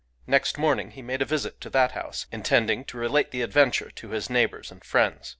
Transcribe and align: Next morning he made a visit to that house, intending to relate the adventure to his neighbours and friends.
Next 0.25 0.57
morning 0.57 0.89
he 0.89 1.03
made 1.03 1.21
a 1.21 1.25
visit 1.25 1.61
to 1.61 1.69
that 1.69 1.91
house, 1.91 2.25
intending 2.31 2.83
to 2.85 2.97
relate 2.97 3.29
the 3.29 3.43
adventure 3.43 3.91
to 3.91 4.09
his 4.09 4.31
neighbours 4.31 4.71
and 4.71 4.83
friends. 4.83 5.29